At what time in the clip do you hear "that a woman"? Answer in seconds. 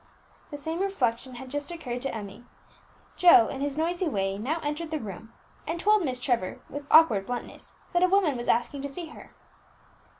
7.93-8.35